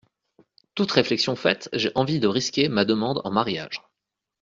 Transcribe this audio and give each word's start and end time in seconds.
Toute 0.73 0.93
réflexion 0.93 1.35
faite, 1.35 1.69
j’ai 1.73 1.91
envie 1.93 2.19
de 2.19 2.27
risquer 2.27 2.69
ma 2.69 2.85
demande 2.85 3.21
en 3.23 3.29
mariage. 3.29 3.83